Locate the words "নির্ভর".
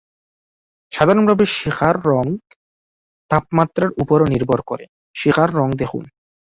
4.25-4.59